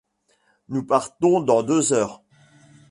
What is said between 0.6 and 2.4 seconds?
Nous partons dans deux heures.